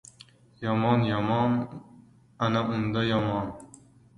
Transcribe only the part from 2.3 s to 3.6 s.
ana unda yomon!